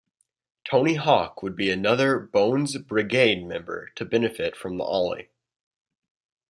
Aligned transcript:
Tony 0.67 0.95
Hawk 0.95 1.43
would 1.43 1.55
be 1.55 1.69
another 1.69 2.17
Bones 2.17 2.75
Brigade 2.75 3.43
member 3.45 3.89
to 3.93 4.03
benefit 4.03 4.55
from 4.57 4.79
the 4.79 4.83
ollie. 4.83 5.29